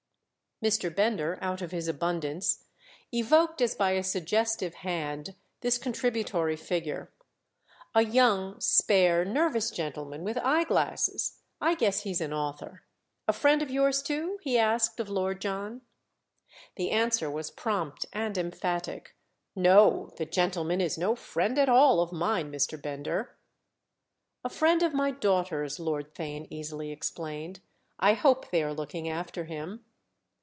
[0.63, 0.95] Mr.
[0.95, 2.65] Bender, out of his abundance,
[3.11, 7.11] evoked as by a suggestive hand this contributory figure.
[7.95, 12.83] "A young, spare, nervous gentleman with eye glasses—I guess he's an author.
[13.27, 15.81] A friend of yours too?" he asked of Lord John.
[16.75, 19.15] The answer was prompt and emphatic.
[19.55, 22.79] "No, the gentleman is no friend at all of mine, Mr.
[22.79, 23.35] Bender."
[24.43, 27.61] "A friend of my daughter's," Lord Theign easily explained.
[27.99, 29.85] "I hope they're looking after him."